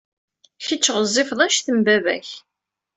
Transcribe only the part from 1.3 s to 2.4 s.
anect n baba-k.